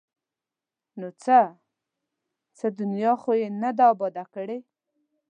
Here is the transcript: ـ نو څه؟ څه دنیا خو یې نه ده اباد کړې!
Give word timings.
ـ 0.49 0.99
نو 0.99 1.07
څه؟ 1.23 1.39
څه 2.57 2.65
دنیا 2.79 3.11
خو 3.21 3.31
یې 3.41 3.47
نه 3.61 3.69
ده 3.77 3.83
اباد 3.93 4.15
کړې! 4.33 4.59